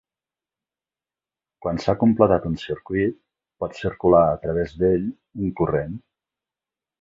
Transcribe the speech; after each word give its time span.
Quan 1.65 1.81
s'ha 1.83 1.93
completat 2.03 2.47
un 2.51 2.55
circuit 2.61 3.19
pot 3.65 3.77
circular 3.83 4.23
a 4.31 4.41
través 4.47 4.75
d'ell 4.81 5.07
un 5.11 5.53
corrent. 5.61 5.95